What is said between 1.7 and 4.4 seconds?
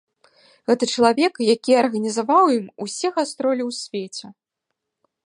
арганізаваў ім усе гастролі ў свеце.